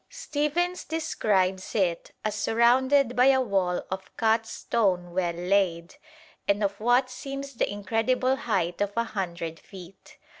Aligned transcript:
Stephens 0.09 0.83
describes 0.83 1.75
it 1.75 2.11
as 2.25 2.33
surrounded 2.33 3.15
by 3.15 3.27
a 3.27 3.39
wall 3.39 3.83
of 3.91 4.09
cut 4.17 4.47
stone 4.47 5.13
well 5.13 5.35
laid, 5.35 5.97
and 6.47 6.63
of 6.63 6.79
what 6.79 7.07
seems 7.07 7.53
the 7.53 7.71
incredible 7.71 8.35
height 8.35 8.81
of 8.81 8.91
a 8.97 9.03
hundred 9.03 9.59
feet. 9.59 10.17